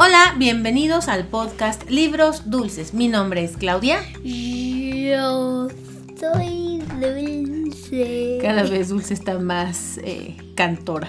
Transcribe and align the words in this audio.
Hola, 0.00 0.36
bienvenidos 0.36 1.08
al 1.08 1.26
podcast 1.26 1.90
Libros 1.90 2.48
Dulces. 2.48 2.94
Mi 2.94 3.08
nombre 3.08 3.42
es 3.42 3.56
Claudia. 3.56 3.98
Yo 4.22 5.66
soy 6.20 6.80
dulce. 7.00 8.38
Cada 8.40 8.62
vez 8.62 8.90
Dulce 8.90 9.12
está 9.12 9.40
más 9.40 9.98
eh, 10.04 10.36
cantora. 10.54 11.08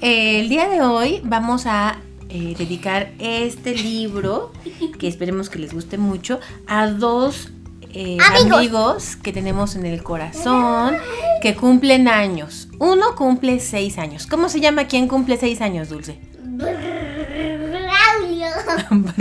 Eh, 0.00 0.38
el 0.38 0.48
día 0.48 0.68
de 0.68 0.80
hoy 0.80 1.20
vamos 1.24 1.66
a 1.66 1.98
eh, 2.28 2.54
dedicar 2.56 3.10
este 3.18 3.74
libro, 3.74 4.52
que 5.00 5.08
esperemos 5.08 5.50
que 5.50 5.58
les 5.58 5.74
guste 5.74 5.98
mucho, 5.98 6.38
a 6.68 6.86
dos 6.86 7.50
eh, 7.92 8.16
Amigos. 8.20 8.58
amigos 8.58 9.16
que 9.16 9.32
tenemos 9.32 9.74
en 9.74 9.86
el 9.86 10.04
corazón 10.04 10.94
que 11.42 11.56
cumplen 11.56 12.06
años. 12.06 12.68
Uno 12.78 13.16
cumple 13.16 13.58
seis 13.58 13.98
años. 13.98 14.28
¿Cómo 14.28 14.48
se 14.48 14.60
llama 14.60 14.84
quien 14.84 15.08
cumple 15.08 15.36
seis 15.36 15.60
años, 15.60 15.88
Dulce? 15.88 16.29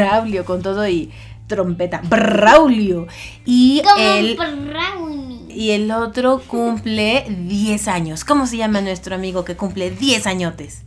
Braulio. 0.07 0.45
Con 0.45 0.61
todo 0.61 0.87
y 0.87 1.11
trompeta. 1.47 2.01
Braulio. 2.07 3.07
Y 3.45 3.81
Como 3.83 4.03
el, 4.05 4.37
y 5.49 5.71
el 5.71 5.91
otro 5.91 6.41
cumple 6.47 7.25
10 7.29 7.87
años. 7.87 8.23
¿Cómo 8.23 8.45
se 8.47 8.57
llama 8.57 8.81
nuestro 8.81 9.15
amigo 9.15 9.43
que 9.45 9.55
cumple 9.55 9.89
10 9.91 10.27
añotes? 10.27 10.83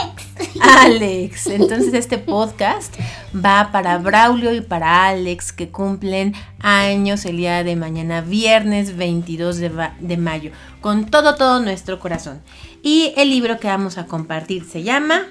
Alex. 0.00 0.26
Alex. 0.60 1.46
Entonces 1.46 1.94
este 1.94 2.18
podcast 2.18 2.94
va 3.34 3.70
para 3.72 3.98
Braulio 3.98 4.52
y 4.54 4.60
para 4.60 5.06
Alex 5.08 5.52
que 5.52 5.68
cumplen 5.70 6.34
años 6.60 7.24
el 7.24 7.36
día 7.38 7.62
de 7.64 7.76
mañana, 7.76 8.20
viernes 8.20 8.96
22 8.96 9.58
de, 9.58 9.68
va- 9.68 9.94
de 10.00 10.16
mayo, 10.16 10.50
con 10.80 11.06
todo, 11.06 11.34
todo 11.36 11.60
nuestro 11.60 11.98
corazón. 11.98 12.40
Y 12.82 13.12
el 13.16 13.30
libro 13.30 13.58
que 13.58 13.68
vamos 13.68 13.98
a 13.98 14.06
compartir 14.06 14.64
se 14.64 14.82
llama 14.82 15.22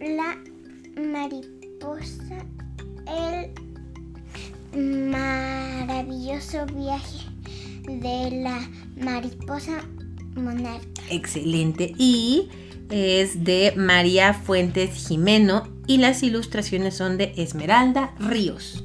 La 0.00 0.36
mariposa. 0.96 2.44
El 3.06 3.50
maravilloso 5.10 6.64
viaje 6.66 7.26
de 7.86 8.42
la 8.42 8.68
mariposa 8.96 9.84
monarca. 10.34 11.02
Excelente 11.10 11.92
y 11.98 12.48
es 12.90 13.44
de 13.44 13.74
María 13.76 14.32
Fuentes 14.32 15.06
Jimeno 15.06 15.68
y 15.86 15.98
las 15.98 16.22
ilustraciones 16.22 16.94
son 16.94 17.18
de 17.18 17.34
Esmeralda 17.36 18.14
Ríos. 18.18 18.84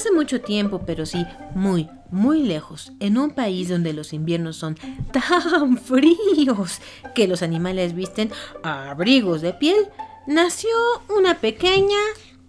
Hace 0.00 0.12
mucho 0.12 0.40
tiempo, 0.40 0.80
pero 0.86 1.04
sí 1.04 1.26
muy, 1.54 1.90
muy 2.10 2.42
lejos, 2.42 2.92
en 3.00 3.18
un 3.18 3.32
país 3.32 3.68
donde 3.68 3.92
los 3.92 4.14
inviernos 4.14 4.56
son 4.56 4.76
tan 5.12 5.76
fríos 5.76 6.80
que 7.14 7.28
los 7.28 7.42
animales 7.42 7.94
visten 7.94 8.30
abrigos 8.62 9.42
de 9.42 9.52
piel, 9.52 9.88
nació 10.26 10.70
una 11.14 11.38
pequeña 11.38 11.98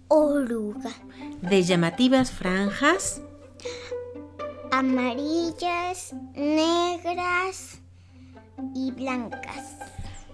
Oruga. 0.08 0.92
de 1.42 1.62
llamativas 1.62 2.30
franjas 2.30 3.20
Amarillas, 4.70 6.14
negras 6.34 7.82
y 8.74 8.90
blancas. 8.92 9.76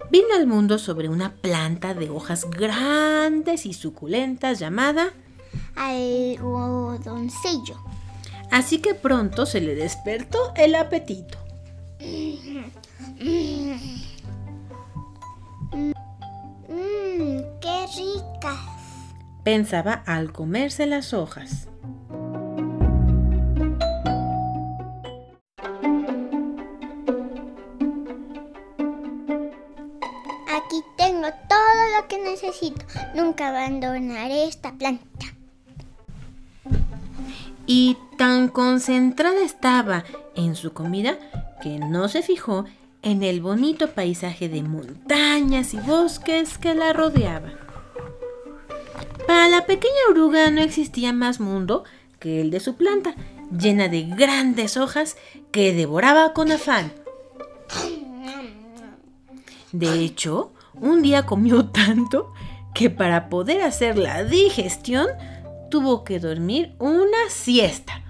vino 0.09 0.33
al 0.33 0.47
mundo 0.47 0.77
sobre 0.79 1.09
una 1.09 1.33
planta 1.33 1.93
de 1.93 2.09
hojas 2.09 2.49
grandes 2.49 3.65
y 3.65 3.73
suculentas 3.73 4.59
llamada, 4.59 5.11
Algodoncillo. 5.79 7.77
así 8.51 8.79
que 8.79 8.95
pronto 8.95 9.45
se 9.45 9.61
le 9.61 9.75
despertó 9.75 10.53
el 10.55 10.75
apetito. 10.75 11.37
Mmm, 16.67 17.39
qué 17.61 17.85
ricas. 17.97 18.59
Pensaba 19.43 19.93
al 20.05 20.31
comerse 20.33 20.85
las 20.85 21.13
hojas. 21.13 21.67
Aquí 30.47 30.83
tengo 30.97 31.27
todo 31.47 31.81
lo 31.95 32.07
que 32.07 32.17
necesito. 32.19 32.85
Nunca 33.15 33.49
abandonaré 33.49 34.43
esta 34.45 34.73
planta. 34.73 35.25
Y 37.71 37.97
tan 38.17 38.47
concentrada 38.47 39.43
estaba 39.43 40.03
en 40.33 40.55
su 40.55 40.73
comida 40.73 41.19
que 41.61 41.77
no 41.77 42.09
se 42.09 42.23
fijó 42.23 42.65
en 43.03 43.21
el 43.21 43.41
bonito 43.41 43.91
paisaje 43.91 44.49
de 44.49 44.63
montañas 44.63 45.75
y 45.75 45.77
bosques 45.77 46.57
que 46.57 46.73
la 46.73 46.93
rodeaba. 46.93 47.51
Para 49.27 49.49
la 49.49 49.67
pequeña 49.67 49.93
oruga 50.09 50.49
no 50.49 50.61
existía 50.61 51.13
más 51.13 51.39
mundo 51.39 51.83
que 52.17 52.41
el 52.41 52.49
de 52.49 52.59
su 52.59 52.73
planta, 52.75 53.13
llena 53.55 53.87
de 53.87 54.01
grandes 54.01 54.75
hojas 54.75 55.15
que 55.51 55.71
devoraba 55.71 56.33
con 56.33 56.51
afán. 56.51 56.91
De 59.71 59.93
hecho, 59.99 60.53
un 60.73 61.03
día 61.03 61.27
comió 61.27 61.67
tanto 61.67 62.33
que 62.73 62.89
para 62.89 63.29
poder 63.29 63.61
hacer 63.61 63.95
la 63.95 64.23
digestión 64.23 65.05
tuvo 65.69 66.03
que 66.03 66.19
dormir 66.19 66.75
una 66.79 67.29
siesta. 67.29 68.01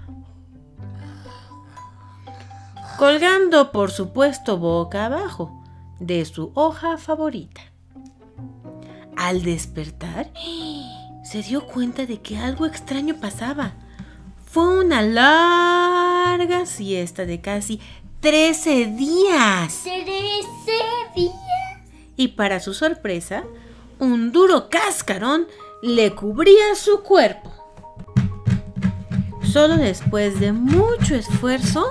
Colgando, 2.98 3.72
por 3.72 3.90
supuesto, 3.90 4.58
boca 4.58 5.06
abajo 5.06 5.62
de 6.00 6.24
su 6.24 6.52
hoja 6.54 6.98
favorita. 6.98 7.62
Al 9.16 9.42
despertar, 9.42 10.30
se 11.22 11.42
dio 11.42 11.66
cuenta 11.66 12.06
de 12.06 12.20
que 12.20 12.38
algo 12.38 12.66
extraño 12.66 13.16
pasaba. 13.20 13.72
Fue 14.44 14.84
una 14.84 15.02
larga 15.02 16.66
siesta 16.66 17.24
de 17.24 17.40
casi 17.40 17.80
13 18.20 18.86
días. 18.86 19.82
Trece 19.82 20.72
días. 21.14 21.34
Y 22.16 22.28
para 22.28 22.60
su 22.60 22.74
sorpresa, 22.74 23.44
un 23.98 24.32
duro 24.32 24.68
cascarón 24.68 25.46
le 25.82 26.14
cubría 26.14 26.74
su 26.74 27.02
cuerpo. 27.02 27.50
Solo 29.42 29.76
después 29.76 30.38
de 30.38 30.52
mucho 30.52 31.14
esfuerzo, 31.14 31.88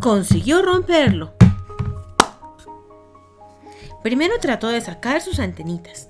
consiguió 0.00 0.62
romperlo. 0.62 1.34
Primero 4.02 4.38
trató 4.40 4.68
de 4.68 4.80
sacar 4.80 5.20
sus 5.20 5.40
antenitas, 5.40 6.08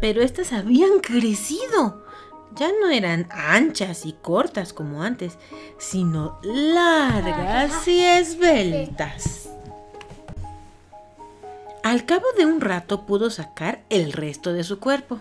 pero 0.00 0.22
estas 0.22 0.52
habían 0.52 0.98
crecido. 1.00 2.04
Ya 2.56 2.68
no 2.80 2.90
eran 2.90 3.28
anchas 3.30 4.04
y 4.04 4.14
cortas 4.14 4.72
como 4.72 5.04
antes, 5.04 5.38
sino 5.78 6.40
largas 6.42 7.86
y 7.86 8.00
esbeltas. 8.04 9.39
Al 11.90 12.06
cabo 12.06 12.26
de 12.38 12.46
un 12.46 12.60
rato 12.60 13.04
pudo 13.04 13.30
sacar 13.30 13.82
el 13.90 14.12
resto 14.12 14.52
de 14.52 14.62
su 14.62 14.78
cuerpo. 14.78 15.18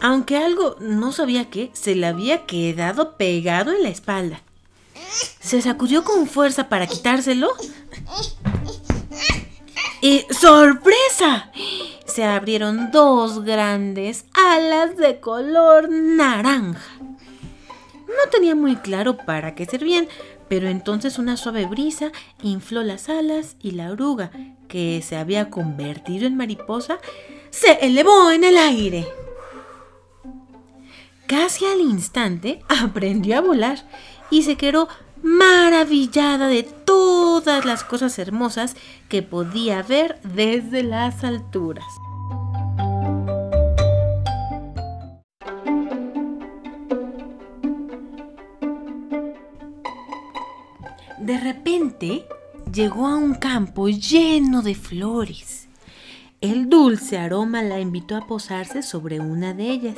Aunque 0.00 0.38
algo, 0.38 0.76
no 0.80 1.12
sabía 1.12 1.50
qué, 1.50 1.70
se 1.74 1.94
le 1.94 2.06
había 2.06 2.46
quedado 2.46 3.18
pegado 3.18 3.70
en 3.70 3.82
la 3.82 3.90
espalda. 3.90 4.40
Se 5.40 5.60
sacudió 5.60 6.04
con 6.04 6.26
fuerza 6.26 6.70
para 6.70 6.86
quitárselo. 6.86 7.50
Y 10.00 10.24
¡sorpresa! 10.30 11.52
Se 12.06 12.24
abrieron 12.24 12.90
dos 12.90 13.44
grandes 13.44 14.24
alas 14.32 14.96
de 14.96 15.20
color 15.20 15.90
naranja. 15.90 16.98
No 18.08 18.30
tenía 18.32 18.54
muy 18.54 18.76
claro 18.76 19.18
para 19.18 19.54
qué 19.54 19.66
servían, 19.66 20.08
pero 20.48 20.68
entonces 20.68 21.18
una 21.18 21.36
suave 21.36 21.66
brisa 21.66 22.10
infló 22.42 22.82
las 22.82 23.08
alas 23.08 23.56
y 23.60 23.72
la 23.72 23.90
oruga, 23.90 24.30
que 24.68 25.02
se 25.02 25.16
había 25.16 25.50
convertido 25.50 26.26
en 26.26 26.36
mariposa, 26.36 26.98
se 27.50 27.72
elevó 27.86 28.30
en 28.30 28.44
el 28.44 28.56
aire. 28.56 29.06
Casi 31.26 31.66
al 31.66 31.80
instante 31.80 32.62
aprendió 32.68 33.38
a 33.38 33.42
volar 33.42 33.86
y 34.30 34.42
se 34.42 34.56
quedó 34.56 34.88
maravillada 35.22 36.48
de 36.48 36.62
todas 36.62 37.64
las 37.64 37.84
cosas 37.84 38.18
hermosas 38.18 38.76
que 39.08 39.22
podía 39.22 39.82
ver 39.82 40.20
desde 40.22 40.82
las 40.82 41.24
alturas. 41.24 41.84
De 51.28 51.36
repente 51.36 52.24
llegó 52.72 53.06
a 53.06 53.16
un 53.16 53.34
campo 53.34 53.90
lleno 53.90 54.62
de 54.62 54.74
flores. 54.74 55.68
El 56.40 56.70
dulce 56.70 57.18
aroma 57.18 57.60
la 57.60 57.80
invitó 57.80 58.16
a 58.16 58.26
posarse 58.26 58.82
sobre 58.82 59.20
una 59.20 59.52
de 59.52 59.68
ellas 59.68 59.96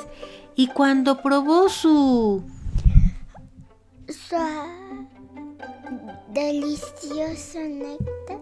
y 0.56 0.66
cuando 0.66 1.22
probó 1.22 1.68
su... 1.68 2.42
su 4.08 4.36
delicioso 6.34 7.60
néctar, 7.60 8.40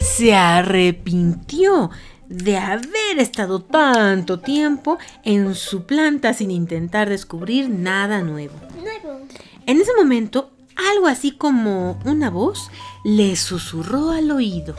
se 0.00 0.34
arrepintió 0.34 1.90
de 2.26 2.56
haber 2.56 3.20
estado 3.20 3.62
tanto 3.62 4.40
tiempo 4.40 4.98
en 5.22 5.54
su 5.54 5.86
planta 5.86 6.34
sin 6.34 6.50
intentar 6.50 7.08
descubrir 7.08 7.68
nada 7.68 8.20
nuevo. 8.22 8.56
nuevo. 8.82 9.20
En 9.64 9.80
ese 9.80 9.92
momento, 9.96 10.55
algo 10.76 11.06
así 11.06 11.32
como 11.32 11.98
una 12.04 12.30
voz 12.30 12.70
le 13.04 13.36
susurró 13.36 14.10
al 14.10 14.30
oído. 14.30 14.74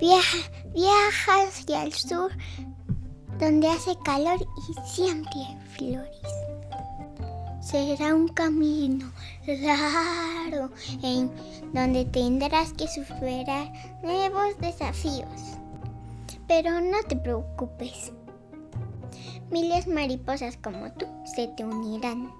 Viaja, 0.00 0.38
viaja 0.74 1.42
hacia 1.48 1.84
el 1.84 1.92
sur, 1.92 2.30
donde 3.38 3.68
hace 3.68 3.96
calor 4.04 4.46
y 4.68 4.88
siempre 4.88 5.32
hay 5.36 5.58
flores. 5.76 6.46
Será 7.60 8.14
un 8.14 8.28
camino 8.28 9.10
largo 9.46 10.70
en 11.02 11.30
donde 11.72 12.04
tendrás 12.04 12.72
que 12.72 12.86
superar 12.86 13.72
nuevos 14.02 14.56
desafíos. 14.60 15.58
Pero 16.46 16.80
no 16.80 16.98
te 17.08 17.16
preocupes. 17.16 18.12
Miles 19.50 19.86
mariposas 19.88 20.56
como 20.56 20.92
tú 20.92 21.06
se 21.34 21.48
te 21.48 21.64
unirán 21.64 22.30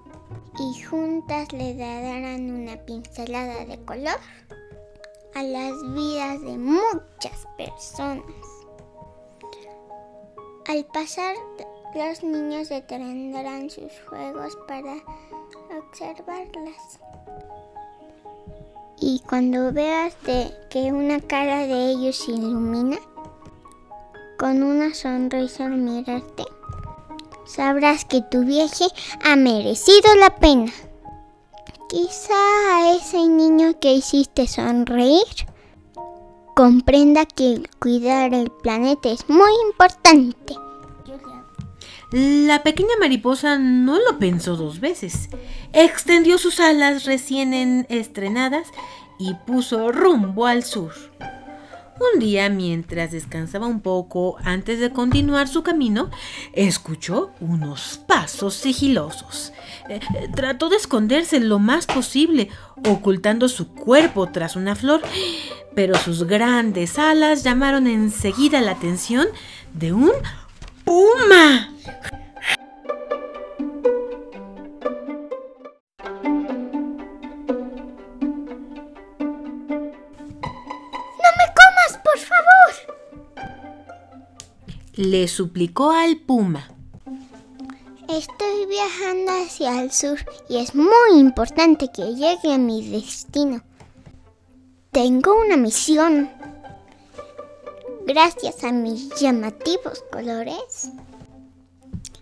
y 0.59 0.83
juntas 0.83 1.51
le 1.53 1.75
darán 1.75 2.49
una 2.49 2.77
pincelada 2.77 3.65
de 3.65 3.83
color 3.85 4.19
a 5.35 5.43
las 5.43 5.73
vidas 5.93 6.41
de 6.41 6.57
muchas 6.57 7.47
personas. 7.57 8.23
Al 10.67 10.85
pasar, 10.85 11.35
los 11.95 12.23
niños 12.23 12.69
detendrán 12.69 13.69
sus 13.69 13.91
juegos 14.09 14.57
para 14.67 14.95
observarlas. 15.77 16.99
Y 18.99 19.21
cuando 19.29 19.71
veas 19.71 20.15
de 20.23 20.51
que 20.69 20.91
una 20.91 21.21
cara 21.21 21.67
de 21.67 21.91
ellos 21.91 22.17
se 22.17 22.31
ilumina, 22.31 22.97
con 24.39 24.63
una 24.63 24.93
sonrisa 24.93 25.65
al 25.65 25.77
mirarte, 25.77 26.43
sabrás 27.47 28.05
que 28.05 28.21
tu 28.21 28.45
viaje 28.45 28.85
ha 29.23 29.35
merecido 29.35 30.15
la 30.19 30.35
pena. 30.35 30.71
Quizá 31.89 32.93
ese 32.95 33.27
niño 33.27 33.79
que 33.79 33.93
hiciste 33.93 34.47
sonreír 34.47 35.23
comprenda 36.55 37.25
que 37.25 37.61
cuidar 37.79 38.33
el 38.33 38.49
planeta 38.49 39.09
es 39.09 39.29
muy 39.29 39.51
importante. 39.69 40.55
La 42.11 42.63
pequeña 42.63 42.95
mariposa 42.99 43.57
no 43.57 43.99
lo 43.99 44.17
pensó 44.17 44.55
dos 44.55 44.79
veces. 44.79 45.29
Extendió 45.73 46.37
sus 46.37 46.59
alas 46.59 47.05
recién 47.05 47.85
estrenadas 47.89 48.67
y 49.19 49.33
puso 49.45 49.91
rumbo 49.91 50.45
al 50.45 50.63
sur. 50.63 50.93
Un 51.99 52.19
día, 52.19 52.49
mientras 52.49 53.11
descansaba 53.11 53.65
un 53.65 53.81
poco 53.81 54.37
antes 54.43 54.79
de 54.79 54.91
continuar 54.91 55.47
su 55.47 55.63
camino, 55.63 56.11
escuchó 56.53 57.31
unos 57.39 57.99
pasos 58.05 58.53
sigilosos. 58.53 59.51
Eh, 59.89 59.99
eh, 60.15 60.29
trató 60.35 60.69
de 60.69 60.75
esconderse 60.75 61.39
lo 61.39 61.59
más 61.59 61.87
posible, 61.87 62.49
ocultando 62.87 63.49
su 63.49 63.73
cuerpo 63.73 64.27
tras 64.27 64.55
una 64.55 64.75
flor, 64.75 65.01
pero 65.73 65.95
sus 65.95 66.25
grandes 66.25 66.99
alas 66.99 67.43
llamaron 67.43 67.87
enseguida 67.87 68.61
la 68.61 68.71
atención 68.71 69.27
de 69.73 69.93
un 69.93 70.11
puma. 70.83 71.73
Le 84.97 85.27
suplicó 85.27 85.91
al 85.91 86.17
puma. 86.17 86.71
Estoy 88.09 88.65
viajando 88.67 89.31
hacia 89.43 89.81
el 89.81 89.91
sur 89.91 90.17
y 90.49 90.57
es 90.57 90.73
muy 90.73 91.19
importante 91.19 91.91
que 91.91 92.15
llegue 92.15 92.51
a 92.51 92.57
mi 92.57 92.89
destino. 92.89 93.61
Tengo 94.91 95.39
una 95.39 95.55
misión. 95.55 96.31
Gracias 98.07 98.63
a 98.63 98.71
mis 98.71 99.09
llamativos 99.19 100.03
colores, 100.11 100.89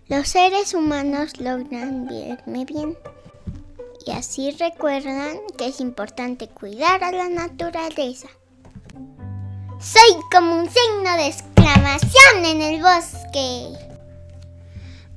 los 0.08 0.28
seres 0.28 0.74
humanos 0.74 1.40
logran 1.40 2.08
verme 2.08 2.66
bien. 2.66 2.98
Y 4.06 4.12
así 4.12 4.52
recuerdan 4.52 5.38
que 5.58 5.68
es 5.68 5.80
importante 5.80 6.48
cuidar 6.48 7.04
a 7.04 7.12
la 7.12 7.30
naturaleza. 7.30 8.28
Soy 9.80 10.20
como 10.32 10.60
un 10.60 10.70
signo 10.70 11.18
de 11.18 11.28
en 12.44 12.62
el 12.62 12.82
bosque. 12.82 13.68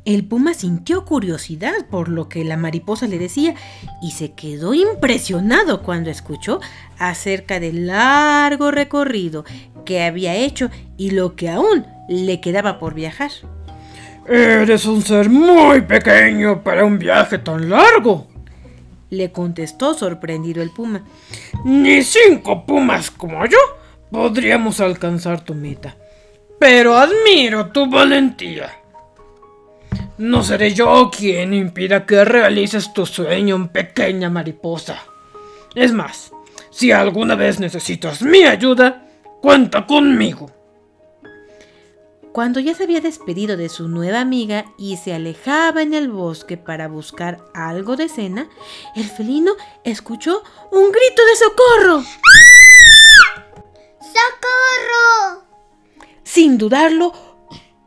El 0.04 0.24
puma 0.24 0.54
sintió 0.54 1.04
curiosidad 1.04 1.86
por 1.90 2.08
lo 2.08 2.28
que 2.28 2.44
la 2.44 2.56
mariposa 2.56 3.06
le 3.06 3.18
decía 3.18 3.54
y 4.00 4.12
se 4.12 4.32
quedó 4.32 4.72
impresionado 4.72 5.82
cuando 5.82 6.08
escuchó 6.08 6.60
acerca 6.98 7.60
del 7.60 7.88
largo 7.88 8.70
recorrido 8.70 9.44
que 9.84 10.02
había 10.02 10.34
hecho 10.36 10.70
y 10.96 11.10
lo 11.10 11.36
que 11.36 11.50
aún 11.50 11.86
le 12.08 12.40
quedaba 12.40 12.78
por 12.78 12.94
viajar. 12.94 13.30
Eres 14.26 14.86
un 14.86 15.02
ser 15.02 15.28
muy 15.28 15.82
pequeño 15.82 16.62
para 16.62 16.84
un 16.84 16.98
viaje 16.98 17.38
tan 17.38 17.68
largo, 17.68 18.28
le 19.10 19.32
contestó 19.32 19.92
sorprendido 19.92 20.62
el 20.62 20.70
puma. 20.70 21.04
Ni 21.64 22.02
cinco 22.02 22.64
pumas 22.64 23.10
como 23.10 23.44
yo 23.44 23.58
podríamos 24.10 24.80
alcanzar 24.80 25.44
tu 25.44 25.54
meta. 25.54 25.96
Pero 26.58 26.96
admiro 26.96 27.66
tu 27.66 27.88
valentía. 27.88 28.82
No 30.18 30.42
seré 30.42 30.74
yo 30.74 31.10
quien 31.16 31.54
impida 31.54 32.04
que 32.04 32.24
realices 32.24 32.92
tu 32.92 33.06
sueño, 33.06 33.70
pequeña 33.72 34.28
mariposa. 34.28 34.98
Es 35.74 35.92
más, 35.92 36.32
si 36.70 36.90
alguna 36.90 37.36
vez 37.36 37.60
necesitas 37.60 38.22
mi 38.22 38.42
ayuda, 38.42 39.06
cuenta 39.40 39.86
conmigo. 39.86 40.50
Cuando 42.32 42.60
ya 42.60 42.74
se 42.74 42.84
había 42.84 43.00
despedido 43.00 43.56
de 43.56 43.68
su 43.68 43.88
nueva 43.88 44.20
amiga 44.20 44.64
y 44.76 44.96
se 44.96 45.14
alejaba 45.14 45.82
en 45.82 45.94
el 45.94 46.08
bosque 46.08 46.56
para 46.56 46.88
buscar 46.88 47.38
algo 47.54 47.96
de 47.96 48.08
cena, 48.08 48.48
el 48.94 49.04
felino 49.04 49.52
escuchó 49.84 50.42
un 50.72 50.90
grito 50.92 51.24
de 51.24 51.36
socorro. 51.36 52.02
¡Socorro! 54.00 55.47
Sin 56.28 56.58
dudarlo, 56.58 57.14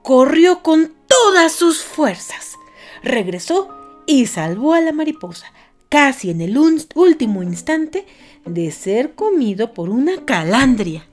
corrió 0.01 0.63
con 0.63 0.91
todas 1.05 1.51
sus 1.51 1.83
fuerzas. 1.83 2.57
Regresó 3.03 3.69
y 4.07 4.25
salvó 4.25 4.73
a 4.73 4.81
la 4.81 4.91
mariposa, 4.91 5.45
casi 5.89 6.31
en 6.31 6.41
el 6.41 6.57
último 6.57 7.43
instante 7.43 8.07
de 8.43 8.71
ser 8.71 9.13
comido 9.13 9.75
por 9.75 9.91
una 9.91 10.25
calandria. 10.25 11.05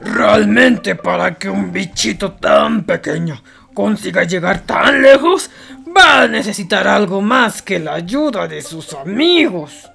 Realmente 0.00 0.96
para 0.96 1.36
que 1.36 1.48
un 1.48 1.70
bichito 1.70 2.32
tan 2.32 2.82
pequeño 2.82 3.40
consiga 3.74 4.24
llegar 4.24 4.66
tan 4.66 5.02
lejos, 5.02 5.50
va 5.96 6.22
a 6.22 6.26
necesitar 6.28 6.88
algo 6.88 7.22
más 7.22 7.62
que 7.62 7.78
la 7.78 7.94
ayuda 7.94 8.48
de 8.48 8.60
sus 8.60 8.92
amigos, 8.92 9.88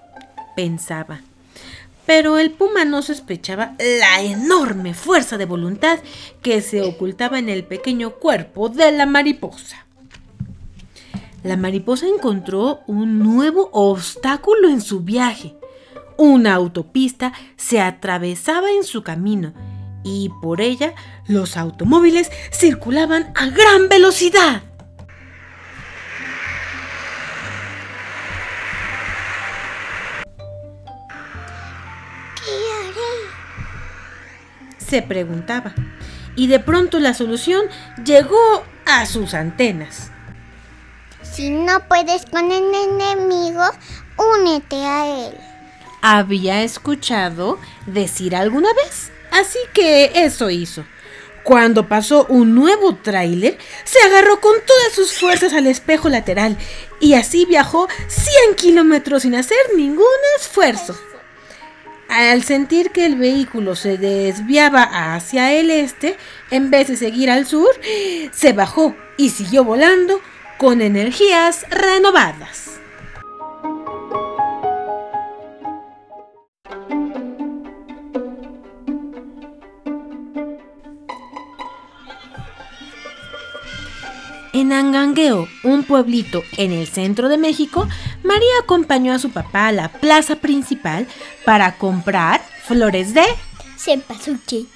pensaba 0.56 1.20
pero 2.10 2.40
el 2.40 2.50
puma 2.50 2.86
no 2.86 3.04
sospechaba 3.04 3.76
la 3.78 4.24
enorme 4.24 4.96
fuerza 4.96 5.38
de 5.38 5.46
voluntad 5.46 6.00
que 6.42 6.60
se 6.64 6.82
ocultaba 6.82 7.38
en 7.38 7.50
el 7.50 7.64
pequeño 7.64 8.16
cuerpo 8.16 8.68
de 8.68 8.92
la 8.92 9.06
mariposa. 9.06 9.86
La 11.44 11.56
mariposa 11.56 12.08
encontró 12.08 12.80
un 12.88 13.20
nuevo 13.20 13.70
obstáculo 13.74 14.70
en 14.70 14.82
su 14.82 15.02
viaje. 15.02 15.54
Una 16.18 16.56
autopista 16.56 17.32
se 17.58 17.80
atravesaba 17.80 18.72
en 18.72 18.84
su 18.84 19.04
camino 19.04 19.54
y 20.04 20.32
por 20.42 20.62
ella 20.62 20.96
los 21.28 21.58
automóviles 21.58 22.32
circulaban 22.52 23.32
a 23.36 23.52
gran 23.52 23.88
velocidad. 23.88 24.64
Se 34.90 35.02
preguntaba. 35.02 35.74
Y 36.36 36.48
de 36.48 36.60
pronto 36.60 37.00
la 37.00 37.14
solución 37.14 37.66
llegó 38.04 38.64
a 38.86 39.06
sus 39.06 39.34
antenas. 39.34 40.12
Si 41.22 41.50
no 41.50 41.88
puedes 41.88 42.26
con 42.26 42.52
el 42.52 42.74
enemigo, 42.74 43.64
únete 44.18 44.76
a 44.78 45.28
él. 45.28 45.34
Había 46.02 46.64
escuchado 46.64 47.60
decir 47.86 48.36
alguna 48.36 48.70
vez, 48.74 49.12
así 49.32 49.60
que 49.74 50.12
eso 50.16 50.50
hizo. 50.50 50.86
Cuando 51.44 51.88
pasó 51.88 52.26
un 52.30 52.56
nuevo 52.56 52.96
tráiler, 52.96 53.58
se 53.84 54.00
agarró 54.08 54.40
con 54.40 54.54
todas 54.66 54.94
sus 54.94 55.14
fuerzas 55.14 55.54
al 55.54 55.68
espejo 55.68 56.10
lateral 56.10 56.58
y 57.00 57.14
así 57.14 57.46
viajó 57.46 57.88
100 58.08 58.56
kilómetros 58.56 59.24
sin 59.24 59.36
hacer 59.36 59.58
ningún 59.76 60.06
esfuerzo. 60.40 60.98
Al 62.10 62.44
sentir 62.44 62.90
que 62.90 63.06
el 63.06 63.16
vehículo 63.16 63.76
se 63.76 64.00
desviaba 64.00 65.14
hacia 65.14 65.54
el 65.54 65.70
este, 65.70 66.18
en 66.50 66.72
vez 66.72 66.88
de 66.88 66.98
seguir 66.98 67.30
al 67.30 67.46
sur, 67.46 67.70
se 68.32 68.52
bajó 68.54 68.96
y 69.16 69.30
siguió 69.30 69.64
volando 69.64 70.20
con 70.58 70.82
energías 70.82 71.66
renovadas. 71.70 72.79
En 84.70 84.74
Angangueo, 84.74 85.48
un 85.64 85.84
pueblito 85.84 86.44
en 86.56 86.72
el 86.72 86.88
centro 86.88 87.28
de 87.28 87.40
México, 87.40 87.88
María 88.22 88.52
acompañó 88.62 89.12
a 89.12 89.18
su 89.18 89.32
papá 89.32 89.66
a 89.66 89.72
la 89.72 89.90
plaza 89.92 90.36
principal 90.36 91.08
para 91.44 91.80
comprar 91.80 92.40
flores 92.68 93.16
de 93.16 93.24
cempasúchil. 93.80 94.70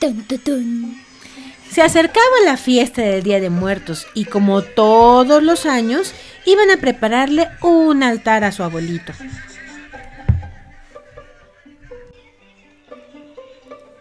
Se 1.70 1.84
acercaba 1.84 2.26
la 2.44 2.58
fiesta 2.58 3.04
del 3.04 3.22
Día 3.22 3.40
de 3.40 3.52
Muertos 3.52 4.08
y 4.16 4.26
como 4.26 4.64
todos 4.64 5.44
los 5.44 5.68
años 5.68 6.12
iban 6.48 6.72
a 6.72 6.78
prepararle 6.78 7.50
un 7.62 8.02
altar 8.02 8.44
a 8.44 8.52
su 8.52 8.64
abuelito. 8.64 9.14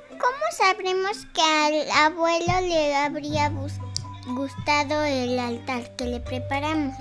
¿Cómo 0.09 0.45
sabremos 0.57 1.27
que 1.35 1.43
al 1.43 1.91
abuelo 1.91 2.67
le 2.67 2.97
habría 2.97 3.51
gustado 3.51 3.93
el 4.27 5.39
altar 5.39 5.97
que 5.97 6.07
le 6.07 6.21
preparamos? 6.21 6.95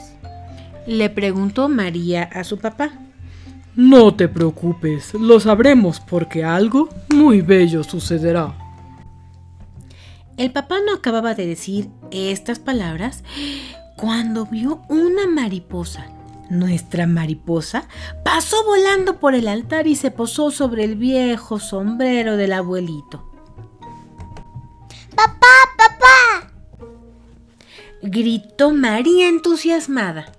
Le 0.87 1.09
preguntó 1.09 1.69
María 1.69 2.23
a 2.23 2.43
su 2.43 2.57
papá. 2.57 2.91
No 3.75 4.13
te 4.13 4.27
preocupes, 4.27 5.13
lo 5.13 5.39
sabremos 5.39 5.99
porque 5.99 6.43
algo 6.43 6.89
muy 7.13 7.41
bello 7.41 7.83
sucederá. 7.83 8.53
El 10.37 10.51
papá 10.51 10.77
no 10.85 10.93
acababa 10.93 11.35
de 11.35 11.45
decir 11.45 11.89
estas 12.11 12.59
palabras 12.59 13.23
cuando 13.95 14.45
vio 14.45 14.81
una 14.89 15.27
mariposa. 15.27 16.07
Nuestra 16.49 17.07
mariposa 17.07 17.87
pasó 18.25 18.57
volando 18.65 19.19
por 19.19 19.35
el 19.35 19.47
altar 19.47 19.87
y 19.87 19.95
se 19.95 20.11
posó 20.11 20.51
sobre 20.51 20.83
el 20.83 20.95
viejo 20.95 21.59
sombrero 21.59 22.35
del 22.35 22.51
abuelito. 22.53 23.31
¡Papá, 25.15 25.37
papá! 25.39 25.70
Gritó 28.01 28.71
María 28.71 29.27
entusiasmada. 29.27 30.31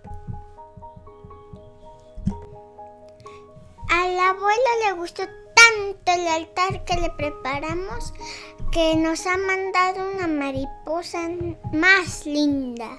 Al 3.88 4.18
abuelo 4.18 4.70
le 4.86 4.92
gustó 4.94 5.22
tanto 5.24 6.12
el 6.12 6.26
altar 6.26 6.84
que 6.84 7.00
le 7.00 7.10
preparamos 7.10 8.12
que 8.72 8.96
nos 8.96 9.26
ha 9.26 9.36
mandado 9.36 10.10
una 10.14 10.26
mariposa 10.26 11.28
más 11.72 12.24
linda. 12.26 12.98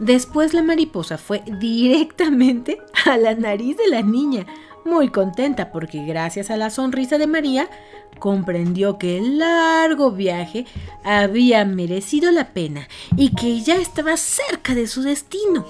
Después 0.00 0.52
la 0.52 0.62
mariposa 0.62 1.18
fue 1.18 1.42
directamente 1.60 2.78
a 3.06 3.16
la 3.16 3.34
nariz 3.34 3.76
de 3.76 3.88
la 3.88 4.02
niña, 4.02 4.46
muy 4.84 5.10
contenta 5.10 5.70
porque 5.70 6.04
gracias 6.04 6.50
a 6.50 6.56
la 6.56 6.70
sonrisa 6.70 7.18
de 7.18 7.28
María 7.28 7.70
comprendió 8.18 8.98
que 8.98 9.18
el 9.18 9.38
largo 9.38 10.12
viaje 10.12 10.66
había 11.04 11.64
merecido 11.64 12.30
la 12.30 12.52
pena 12.52 12.88
y 13.16 13.34
que 13.34 13.60
ya 13.60 13.76
estaba 13.76 14.16
cerca 14.16 14.74
de 14.74 14.86
su 14.86 15.02
destino. 15.02 15.66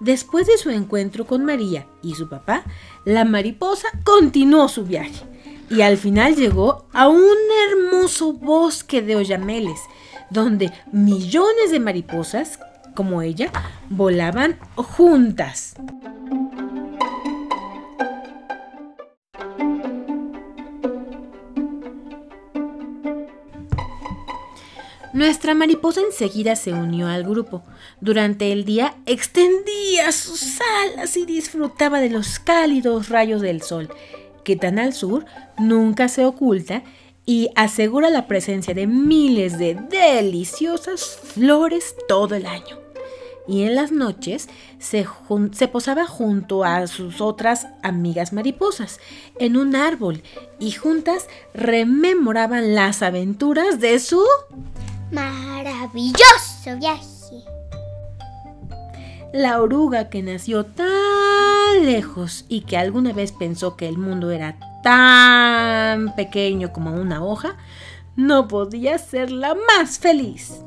Después 0.00 0.46
de 0.46 0.58
su 0.58 0.70
encuentro 0.70 1.26
con 1.26 1.44
María 1.44 1.86
y 2.02 2.14
su 2.14 2.28
papá, 2.28 2.64
la 3.04 3.24
mariposa 3.24 3.88
continuó 4.04 4.68
su 4.68 4.84
viaje 4.84 5.24
y 5.70 5.80
al 5.80 5.96
final 5.96 6.36
llegó 6.36 6.84
a 6.92 7.08
un 7.08 7.36
hermoso 7.68 8.32
bosque 8.34 9.00
de 9.00 9.16
oyameles, 9.16 9.80
donde 10.30 10.70
millones 10.92 11.70
de 11.70 11.80
mariposas, 11.80 12.58
como 12.94 13.22
ella, 13.22 13.50
volaban 13.88 14.58
juntas. 14.76 15.74
Nuestra 25.22 25.54
mariposa 25.54 26.00
enseguida 26.00 26.56
se 26.56 26.72
unió 26.72 27.06
al 27.06 27.22
grupo. 27.22 27.62
Durante 28.00 28.50
el 28.50 28.64
día 28.64 28.96
extendía 29.06 30.10
sus 30.10 30.58
alas 30.82 31.16
y 31.16 31.24
disfrutaba 31.24 32.00
de 32.00 32.10
los 32.10 32.40
cálidos 32.40 33.08
rayos 33.08 33.40
del 33.40 33.62
sol, 33.62 33.88
que 34.42 34.56
tan 34.56 34.80
al 34.80 34.92
sur 34.92 35.24
nunca 35.58 36.08
se 36.08 36.24
oculta 36.24 36.82
y 37.24 37.50
asegura 37.54 38.10
la 38.10 38.26
presencia 38.26 38.74
de 38.74 38.88
miles 38.88 39.60
de 39.60 39.74
deliciosas 39.74 41.20
flores 41.22 41.94
todo 42.08 42.34
el 42.34 42.44
año. 42.44 42.80
Y 43.46 43.62
en 43.62 43.76
las 43.76 43.92
noches 43.92 44.48
se, 44.80 45.06
se, 45.52 45.68
posaba 45.68 46.04
junto 46.04 46.64
a 46.64 46.88
sus 46.88 47.20
otras 47.20 47.68
amigas 47.84 48.32
mariposas 48.32 48.98
en 49.38 49.56
un 49.56 49.76
árbol 49.76 50.20
y 50.58 50.72
juntas 50.72 51.28
rememoraban 51.54 52.74
las 52.74 53.04
aventuras 53.04 53.78
de 53.78 54.00
su 54.00 54.20
maravilloso 55.12 56.76
viaje. 56.78 57.44
La 59.32 59.60
oruga 59.60 60.08
que 60.08 60.22
nació 60.22 60.64
tan 60.64 61.84
lejos 61.84 62.44
y 62.48 62.62
que 62.62 62.76
alguna 62.76 63.12
vez 63.12 63.32
pensó 63.32 63.76
que 63.76 63.88
el 63.88 63.98
mundo 63.98 64.30
era 64.30 64.58
tan 64.82 66.14
pequeño 66.16 66.72
como 66.72 66.92
una 66.94 67.22
hoja, 67.24 67.56
no 68.16 68.48
podía 68.48 68.98
ser 68.98 69.30
la 69.30 69.54
más 69.54 69.98
feliz. 69.98 70.60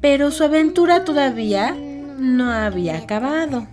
Pero 0.00 0.30
su 0.30 0.44
aventura 0.44 1.04
todavía 1.04 1.76
no 2.18 2.50
había 2.50 2.96
acabado. 2.96 3.66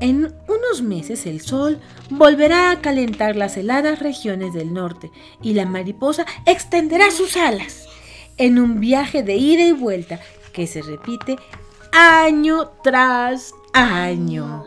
En 0.00 0.34
unos 0.46 0.82
meses 0.82 1.26
el 1.26 1.40
sol 1.40 1.80
volverá 2.10 2.70
a 2.70 2.80
calentar 2.80 3.34
las 3.34 3.56
heladas 3.56 3.98
regiones 3.98 4.52
del 4.52 4.72
norte 4.72 5.10
y 5.42 5.54
la 5.54 5.66
mariposa 5.66 6.24
extenderá 6.46 7.10
sus 7.10 7.36
alas 7.36 7.87
en 8.38 8.58
un 8.58 8.80
viaje 8.80 9.22
de 9.22 9.36
ida 9.36 9.64
y 9.64 9.72
vuelta 9.72 10.20
que 10.52 10.66
se 10.66 10.82
repite 10.82 11.36
año 11.92 12.70
tras 12.82 13.52
año. 13.72 14.64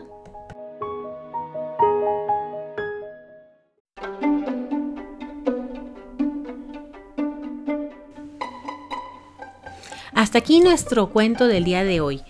Hasta 10.14 10.38
aquí 10.38 10.60
nuestro 10.60 11.10
cuento 11.10 11.48
del 11.48 11.64
día 11.64 11.84
de 11.84 12.00
hoy. 12.00 12.22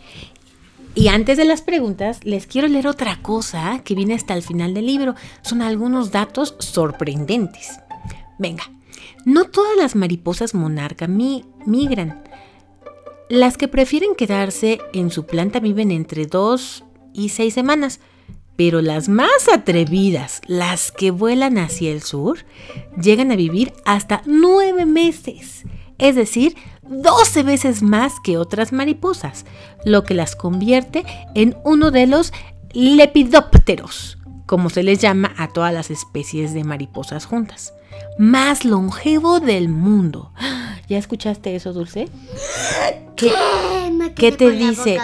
Y 0.94 1.08
antes 1.08 1.36
de 1.36 1.44
las 1.44 1.62
preguntas, 1.62 2.20
les 2.22 2.46
quiero 2.46 2.68
leer 2.68 2.86
otra 2.86 3.20
cosa 3.22 3.80
que 3.84 3.94
viene 3.94 4.14
hasta 4.14 4.34
el 4.34 4.42
final 4.42 4.72
del 4.72 4.86
libro. 4.86 5.14
Son 5.42 5.62
algunos 5.62 6.10
datos 6.10 6.54
sorprendentes. 6.58 7.80
Venga, 8.38 8.64
no 9.24 9.44
todas 9.44 9.76
las 9.76 9.94
mariposas 9.94 10.54
monarca 10.54 11.06
migran. 11.08 12.22
Las 13.28 13.56
que 13.56 13.68
prefieren 13.68 14.14
quedarse 14.14 14.80
en 14.92 15.10
su 15.10 15.26
planta 15.26 15.60
viven 15.60 15.90
entre 15.90 16.26
dos 16.26 16.84
y 17.14 17.30
seis 17.30 17.54
semanas, 17.54 18.00
pero 18.56 18.82
las 18.82 19.08
más 19.08 19.48
atrevidas, 19.52 20.40
las 20.46 20.92
que 20.92 21.10
vuelan 21.10 21.58
hacia 21.58 21.90
el 21.90 22.02
sur, 22.02 22.44
llegan 23.00 23.32
a 23.32 23.36
vivir 23.36 23.72
hasta 23.84 24.22
nueve 24.26 24.84
meses, 24.84 25.64
es 25.98 26.16
decir, 26.16 26.56
12 26.82 27.42
veces 27.42 27.82
más 27.82 28.20
que 28.22 28.36
otras 28.36 28.72
mariposas, 28.72 29.46
lo 29.84 30.04
que 30.04 30.14
las 30.14 30.36
convierte 30.36 31.04
en 31.34 31.56
uno 31.64 31.90
de 31.90 32.06
los 32.06 32.32
lepidópteros, 32.72 34.18
como 34.46 34.68
se 34.68 34.82
les 34.82 34.98
llama 34.98 35.32
a 35.38 35.48
todas 35.48 35.72
las 35.72 35.90
especies 35.90 36.52
de 36.52 36.64
mariposas 36.64 37.24
juntas 37.24 37.72
más 38.18 38.64
longevo 38.64 39.40
del 39.40 39.68
mundo. 39.68 40.32
¿Ya 40.88 40.98
escuchaste 40.98 41.54
eso, 41.54 41.72
Dulce? 41.72 42.08
¿Qué, 43.16 43.32
¿qué 44.16 44.32
te 44.32 44.50
dice? 44.50 44.98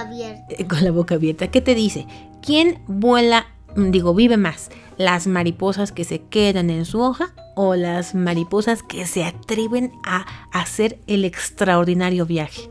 Con 0.68 0.85
la 0.85 0.90
boca 0.90 1.14
abierta. 1.14 1.49
¿Qué 1.49 1.61
te 1.61 1.75
dice? 1.75 2.07
¿Quién 2.42 2.83
vuela, 2.87 3.47
digo, 3.76 4.14
vive 4.14 4.37
más? 4.37 4.71
¿Las 4.97 5.26
mariposas 5.26 5.92
que 5.92 6.04
se 6.04 6.23
quedan 6.23 6.71
en 6.71 6.85
su 6.85 7.00
hoja 7.00 7.33
o 7.54 7.76
las 7.76 8.14
mariposas 8.14 8.83
que 8.83 9.07
se 9.07 9.25
atreven 9.25 9.92
a 10.04 10.26
hacer 10.52 10.99
el 11.07 11.25
extraordinario 11.25 12.26
viaje? 12.26 12.71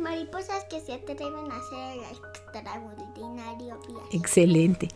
Mariposas 0.00 0.64
que 0.70 0.80
se 0.80 0.94
atreven 0.94 1.50
a 1.50 1.56
hacer 1.56 1.98
el 1.98 2.04
extraordinario 2.28 3.78
viaje. 3.88 4.16
Excelente. 4.16 4.88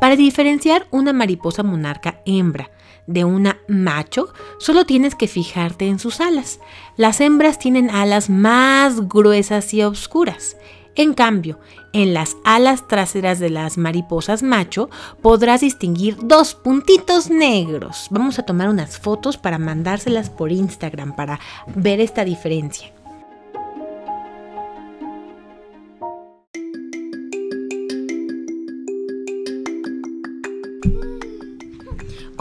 Para 0.00 0.16
diferenciar 0.16 0.86
una 0.90 1.12
mariposa 1.12 1.62
monarca 1.62 2.20
hembra 2.26 2.70
de 3.06 3.24
una 3.24 3.58
macho, 3.68 4.32
solo 4.58 4.86
tienes 4.86 5.14
que 5.14 5.28
fijarte 5.28 5.86
en 5.86 5.98
sus 5.98 6.20
alas. 6.20 6.60
Las 6.96 7.20
hembras 7.20 7.58
tienen 7.58 7.90
alas 7.90 8.30
más 8.30 9.08
gruesas 9.08 9.72
y 9.74 9.82
oscuras. 9.82 10.56
En 10.96 11.14
cambio, 11.14 11.58
en 11.92 12.14
las 12.14 12.36
alas 12.44 12.86
traseras 12.88 13.38
de 13.38 13.50
las 13.50 13.78
mariposas 13.78 14.42
macho 14.42 14.90
podrás 15.22 15.60
distinguir 15.60 16.16
dos 16.20 16.54
puntitos 16.54 17.30
negros. 17.30 18.08
Vamos 18.10 18.38
a 18.38 18.44
tomar 18.44 18.68
unas 18.68 18.98
fotos 18.98 19.38
para 19.38 19.58
mandárselas 19.58 20.30
por 20.30 20.52
Instagram 20.52 21.14
para 21.14 21.40
ver 21.74 22.00
esta 22.00 22.24
diferencia. 22.24 22.92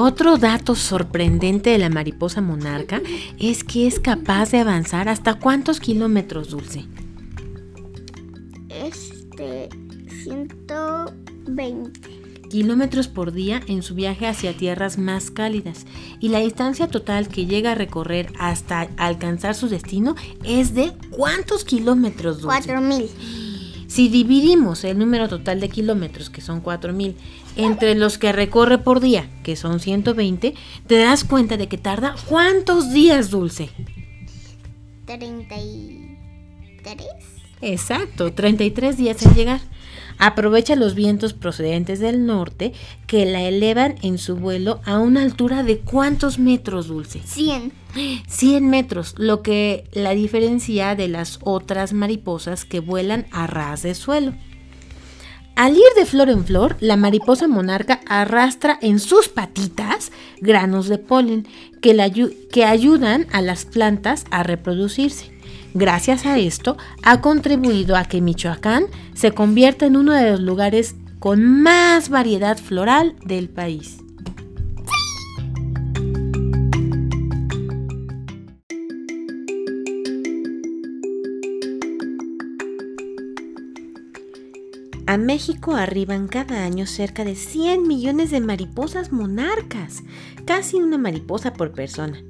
Otro 0.02 0.38
dato 0.38 0.76
sorprendente 0.76 1.72
de 1.72 1.78
la 1.78 1.90
mariposa 1.90 2.40
monarca 2.40 3.02
es 3.38 3.66
que 3.66 3.86
es 3.86 4.00
capaz 4.00 4.50
de 4.50 4.60
avanzar 4.60 5.10
hasta 5.10 5.34
cuántos 5.34 5.82
kilómetros, 5.82 6.52
Dulce. 6.52 6.86
Este, 8.70 9.68
120. 10.24 12.00
Kilómetros 12.50 13.10
por 13.10 13.34
día 13.34 13.60
en 13.68 13.84
su 13.84 13.94
viaje 13.94 14.26
hacia 14.26 14.56
tierras 14.56 14.98
más 14.98 15.32
cálidas. 15.32 15.86
Y 16.22 16.30
la 16.30 16.40
distancia 16.40 16.88
total 16.88 17.28
que 17.28 17.46
llega 17.46 17.74
a 17.74 17.76
recorrer 17.76 18.32
hasta 18.40 18.88
alcanzar 18.96 19.54
su 19.54 19.68
destino 19.68 20.16
es 20.46 20.74
de 20.74 20.94
cuántos 21.10 21.66
kilómetros, 21.66 22.40
Dulce. 22.40 22.70
4000. 22.70 23.10
Si 23.90 24.08
dividimos 24.08 24.84
el 24.84 25.00
número 25.00 25.28
total 25.28 25.60
de 25.60 25.68
kilómetros, 25.68 26.30
que 26.30 26.42
son 26.42 26.62
4000, 26.62 27.16
entre 27.56 27.96
los 27.96 28.20
que 28.20 28.32
recorre 28.32 28.78
por 28.78 29.00
día, 29.00 29.28
que 29.42 29.56
son 29.56 29.80
120, 29.80 30.54
te 30.86 30.98
das 31.00 31.24
cuenta 31.24 31.58
de 31.58 31.68
que 31.68 31.80
tarda 31.80 32.14
cuántos 32.28 32.94
días, 32.94 33.32
Dulce. 33.32 33.72
33. 35.08 37.08
Exacto, 37.62 38.32
33 38.32 38.96
días 38.96 39.26
en 39.26 39.34
llegar. 39.34 39.60
Aprovecha 40.20 40.76
los 40.76 40.96
vientos 40.96 41.32
procedentes 41.32 42.02
del 42.02 42.26
norte 42.26 42.74
que 43.08 43.26
la 43.26 43.42
elevan 43.44 43.96
en 44.02 44.18
su 44.18 44.36
vuelo 44.36 44.82
a 44.84 45.00
una 45.00 45.22
altura 45.22 45.64
de 45.64 45.80
cuántos 45.80 46.40
metros, 46.40 46.88
Dulce. 46.90 47.22
100. 47.24 47.72
100 48.28 48.70
metros, 48.70 49.16
lo 49.18 49.42
que 49.42 49.86
la 49.94 50.12
diferencia 50.12 50.94
de 50.96 51.08
las 51.08 51.40
otras 51.42 51.94
mariposas 51.94 52.66
que 52.66 52.82
vuelan 52.82 53.28
a 53.32 53.48
ras 53.48 53.82
de 53.82 53.96
suelo. 53.96 54.34
Al 55.56 55.74
ir 55.74 55.84
de 55.96 56.06
flor 56.06 56.30
en 56.30 56.44
flor, 56.44 56.76
la 56.82 56.98
mariposa 56.98 57.48
monarca 57.48 58.02
arrastra 58.06 58.78
en 58.82 59.00
sus 59.00 59.30
patitas 59.30 60.12
granos 60.42 60.90
de 60.90 60.98
polen 60.98 61.48
que, 61.82 61.94
la 61.94 62.10
que 62.10 62.66
ayudan 62.66 63.26
a 63.32 63.42
las 63.42 63.64
plantas 63.64 64.26
a 64.32 64.44
reproducirse. 64.44 65.39
Gracias 65.80 66.26
a 66.26 66.38
esto, 66.38 66.76
ha 67.04 67.22
contribuido 67.22 67.96
a 67.96 68.04
que 68.04 68.20
Michoacán 68.20 68.88
se 69.14 69.32
convierta 69.32 69.86
en 69.86 69.96
uno 69.96 70.12
de 70.12 70.32
los 70.32 70.42
lugares 70.42 70.96
con 71.20 71.62
más 71.62 72.10
variedad 72.10 72.58
floral 72.58 73.16
del 73.24 73.48
país. 73.48 74.00
A 85.08 85.18
México 85.18 85.76
arriban 85.76 86.28
cada 86.28 86.66
año 86.66 86.88
cerca 86.88 87.24
de 87.24 87.36
100 87.36 87.88
millones 87.88 88.32
de 88.32 88.42
mariposas 88.42 89.14
monarcas, 89.14 90.04
casi 90.46 90.76
una 90.76 90.98
mariposa 90.98 91.54
por 91.54 91.72
persona, 91.72 92.22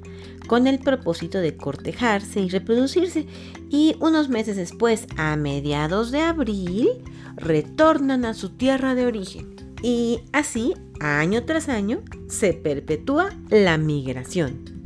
con 0.46 0.66
el 0.66 0.78
propósito 0.78 1.38
de 1.38 1.56
cortejarse 1.56 2.40
y 2.40 2.48
reproducirse. 2.48 3.26
Y 3.70 3.96
unos 4.00 4.28
meses 4.28 4.56
después, 4.56 5.06
a 5.16 5.36
mediados 5.36 6.10
de 6.10 6.20
abril, 6.20 6.88
retornan 7.36 8.24
a 8.24 8.34
su 8.34 8.50
tierra 8.50 8.94
de 8.94 9.06
origen. 9.06 9.54
Y 9.82 10.20
así, 10.32 10.74
año 11.00 11.44
tras 11.44 11.68
año, 11.68 12.02
se 12.28 12.52
perpetúa 12.52 13.30
la 13.48 13.78
migración. 13.78 14.79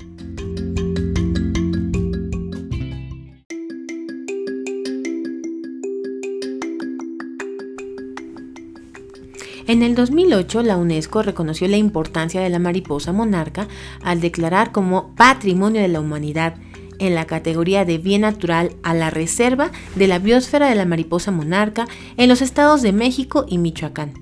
En 9.74 9.82
el 9.82 9.94
2008, 9.96 10.62
la 10.62 10.76
UNESCO 10.76 11.24
reconoció 11.24 11.66
la 11.66 11.76
importancia 11.76 12.40
de 12.40 12.48
la 12.48 12.60
mariposa 12.60 13.12
monarca 13.12 13.66
al 14.04 14.20
declarar 14.20 14.70
como 14.70 15.12
Patrimonio 15.16 15.82
de 15.82 15.88
la 15.88 15.98
Humanidad 15.98 16.54
en 17.00 17.16
la 17.16 17.24
categoría 17.24 17.84
de 17.84 17.98
Bien 17.98 18.20
Natural 18.20 18.70
a 18.84 18.94
la 18.94 19.10
Reserva 19.10 19.72
de 19.96 20.06
la 20.06 20.20
Biosfera 20.20 20.68
de 20.68 20.76
la 20.76 20.84
Mariposa 20.84 21.32
Monarca 21.32 21.88
en 22.16 22.28
los 22.28 22.40
estados 22.40 22.82
de 22.82 22.92
México 22.92 23.46
y 23.48 23.58
Michoacán. 23.58 24.12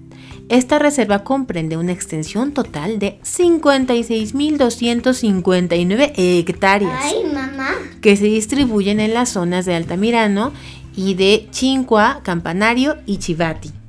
Esta 0.49 0.79
reserva 0.79 1.23
comprende 1.23 1.77
una 1.77 1.93
extensión 1.93 2.53
total 2.53 2.99
de 2.99 3.21
56.259 3.21 6.13
hectáreas 6.17 6.99
Ay, 7.03 7.25
mamá. 7.31 7.73
que 8.01 8.17
se 8.17 8.25
distribuyen 8.25 9.01
en 9.01 9.13
las 9.13 9.29
zonas 9.29 9.67
de 9.67 9.75
Altamirano 9.75 10.51
y 10.97 11.13
de 11.13 11.47
Chincoa, 11.51 12.21
Campanario 12.23 12.97
y 13.05 13.19
Chivati. 13.19 13.82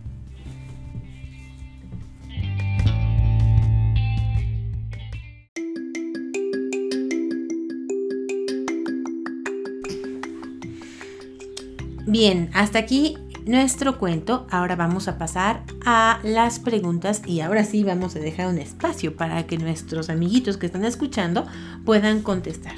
Bien, 12.13 12.51
hasta 12.53 12.77
aquí 12.77 13.17
nuestro 13.47 13.97
cuento. 13.97 14.45
Ahora 14.51 14.75
vamos 14.75 15.07
a 15.07 15.17
pasar 15.17 15.63
a 15.83 16.19
las 16.21 16.59
preguntas 16.59 17.23
y 17.25 17.39
ahora 17.39 17.63
sí 17.63 17.83
vamos 17.83 18.15
a 18.15 18.19
dejar 18.19 18.49
un 18.49 18.59
espacio 18.59 19.17
para 19.17 19.47
que 19.47 19.57
nuestros 19.57 20.11
amiguitos 20.11 20.57
que 20.57 20.67
están 20.67 20.85
escuchando 20.85 21.47
puedan 21.85 22.21
contestar. 22.21 22.75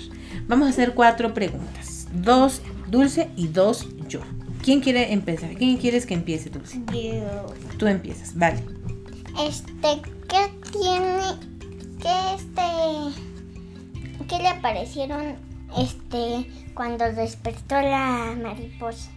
Vamos 0.48 0.68
a 0.68 0.70
hacer 0.70 0.94
cuatro 0.94 1.34
preguntas. 1.34 2.08
Dos 2.14 2.62
Dulce 2.90 3.30
y 3.36 3.50
dos 3.50 3.86
yo. 4.08 4.22
¿Quién 4.64 4.80
quiere 4.80 5.12
empezar? 5.12 5.54
¿Quién 5.56 5.76
quieres 5.76 6.06
que 6.06 6.14
empiece, 6.14 6.50
Dulce? 6.50 6.80
Yo. 6.94 7.54
Tú 7.78 7.88
empiezas, 7.88 8.38
vale. 8.38 8.64
Este, 9.38 10.02
¿qué 10.30 10.50
tiene? 10.72 11.26
¿Qué 12.02 12.36
este? 12.36 14.28
¿Qué 14.30 14.38
le 14.42 14.48
aparecieron 14.48 15.36
este 15.78 16.50
cuando 16.74 17.12
despertó 17.12 17.76
la 17.82 18.34
mariposa? 18.42 19.12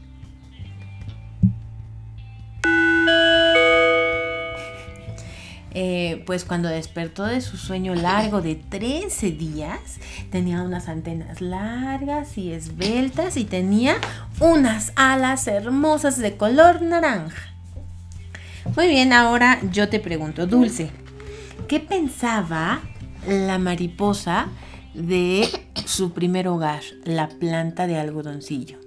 Eh, 5.81 6.25
pues 6.27 6.45
cuando 6.45 6.69
despertó 6.69 7.25
de 7.25 7.41
su 7.41 7.57
sueño 7.57 7.95
largo 7.95 8.41
de 8.41 8.57
13 8.57 9.31
días, 9.31 9.79
tenía 10.31 10.63
unas 10.63 10.89
antenas 10.89 11.41
largas 11.41 12.37
y 12.37 12.53
esbeltas 12.53 13.37
y 13.37 13.45
tenía 13.45 13.97
unas 14.41 14.93
alas 14.97 15.47
hermosas 15.47 16.19
de 16.19 16.37
color 16.37 16.83
naranja. 16.83 17.55
Muy 18.75 18.89
bien, 18.89 19.13
ahora 19.13 19.61
yo 19.71 19.89
te 19.89 20.01
pregunto, 20.01 20.49
Dulce, 20.49 20.91
¿qué 21.69 21.79
pensaba 21.79 22.81
la 23.29 23.59
mariposa 23.59 24.49
de 24.95 25.49
su 25.85 26.13
primer 26.13 26.49
hogar, 26.49 26.83
la 27.05 27.29
planta 27.29 27.87
de 27.87 27.99
algodoncillo? 27.99 28.79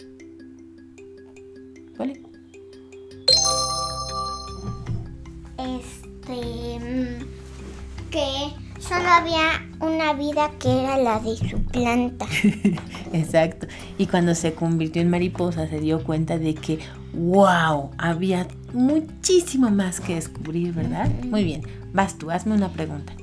Que 8.12 8.54
solo 8.80 9.08
había 9.08 9.68
una 9.80 10.14
vida 10.14 10.52
que 10.60 10.84
era 10.84 10.98
la 10.98 11.20
de 11.20 11.38
su 11.38 11.64
planta. 11.64 12.28
Exacto. 13.14 13.68
Y 13.98 14.06
cuando 14.08 14.36
se 14.36 14.54
convirtió 14.54 15.02
en 15.02 15.10
mariposa 15.10 15.68
se 15.68 15.80
dio 15.80 16.04
cuenta 16.04 16.38
de 16.38 16.54
que, 16.54 16.80
wow, 17.14 17.92
había 17.98 18.48
muchísimo 18.74 19.72
más 19.72 20.00
que 20.00 20.16
descubrir, 20.16 20.74
¿verdad? 20.74 21.10
Muy 21.24 21.44
bien. 21.44 21.64
Vas 21.94 22.18
tú, 22.18 22.30
hazme 22.30 22.54
una 22.54 22.70
pregunta. 22.70 23.14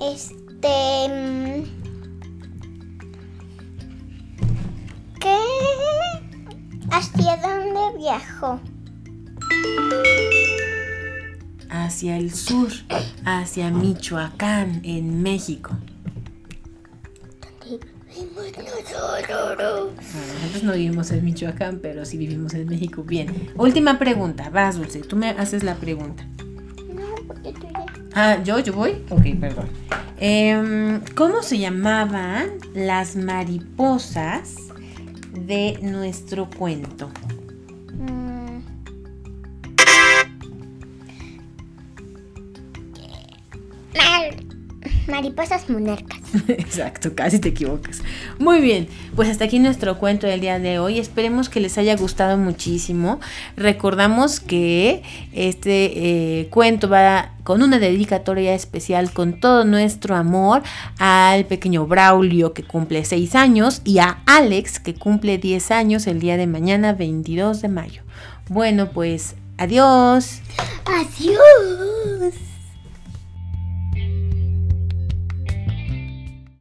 Este, 0.00 1.08
mm, 1.08 1.62
¿qué? 5.20 5.36
¿Hacia 6.90 7.36
dónde 7.36 7.98
viajó? 7.98 8.60
Hacia 11.86 12.16
el 12.16 12.34
sur, 12.34 12.72
hacia 13.24 13.70
Michoacán, 13.70 14.80
en 14.82 15.22
México. 15.22 15.70
Nosotros 20.42 20.64
no 20.64 20.72
vivimos 20.72 21.12
en 21.12 21.24
Michoacán, 21.24 21.78
pero 21.80 22.04
sí 22.04 22.18
vivimos 22.18 22.54
en 22.54 22.66
México. 22.66 23.04
Bien. 23.04 23.52
Última 23.56 24.00
pregunta. 24.00 24.50
Vas, 24.50 24.76
Dulce. 24.76 25.02
Tú 25.02 25.14
me 25.14 25.28
haces 25.30 25.62
la 25.62 25.76
pregunta. 25.76 26.26
No, 26.92 27.14
porque. 27.28 27.54
Ah, 28.14 28.42
¿yo? 28.42 28.58
¿Yo 28.58 28.72
voy? 28.72 29.04
Ok, 29.08 29.22
perdón. 29.40 29.68
Em, 30.18 31.00
¿Cómo 31.14 31.44
se 31.44 31.58
llamaban 31.58 32.50
las 32.74 33.14
mariposas 33.14 34.56
de 35.38 35.78
nuestro 35.82 36.50
cuento? 36.50 37.12
Mariposas 45.08 45.68
monarcas. 45.68 46.20
Exacto, 46.48 47.14
casi 47.14 47.38
te 47.38 47.48
equivocas. 47.48 48.02
Muy 48.38 48.60
bien, 48.60 48.88
pues 49.14 49.28
hasta 49.28 49.44
aquí 49.44 49.58
nuestro 49.58 49.98
cuento 49.98 50.26
del 50.26 50.40
día 50.40 50.58
de 50.58 50.78
hoy. 50.78 50.98
Esperemos 50.98 51.48
que 51.48 51.60
les 51.60 51.78
haya 51.78 51.96
gustado 51.96 52.36
muchísimo. 52.36 53.20
Recordamos 53.56 54.40
que 54.40 55.02
este 55.32 56.40
eh, 56.40 56.48
cuento 56.50 56.88
va 56.88 57.32
con 57.44 57.62
una 57.62 57.78
dedicatoria 57.78 58.54
especial 58.54 59.12
con 59.12 59.38
todo 59.38 59.64
nuestro 59.64 60.16
amor 60.16 60.62
al 60.98 61.44
pequeño 61.44 61.86
Braulio 61.86 62.52
que 62.52 62.64
cumple 62.64 63.04
6 63.04 63.34
años 63.36 63.82
y 63.84 63.98
a 63.98 64.18
Alex 64.26 64.80
que 64.80 64.94
cumple 64.94 65.38
10 65.38 65.70
años 65.70 66.06
el 66.06 66.18
día 66.18 66.36
de 66.36 66.46
mañana 66.46 66.92
22 66.92 67.62
de 67.62 67.68
mayo. 67.68 68.02
Bueno, 68.48 68.90
pues 68.90 69.36
adiós. 69.58 70.40
Adiós. 70.84 72.34